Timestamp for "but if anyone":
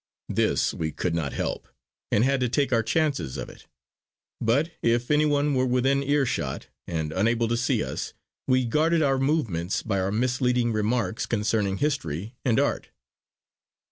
4.41-5.53